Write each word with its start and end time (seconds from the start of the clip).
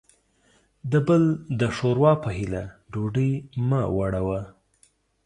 د 0.91 0.93
بل 1.07 1.23
د 1.59 1.61
ښور 1.75 1.97
وا 2.03 2.13
په 2.23 2.29
هيله 2.37 2.63
ډوډۍ 2.91 3.31
مه 3.69 3.81
وړوه. 3.97 4.41